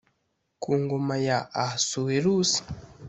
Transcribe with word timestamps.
Ku 0.61 0.71
ngoma 0.81 1.15
ya 1.27 1.39
Ahasuwerusi 1.61 2.59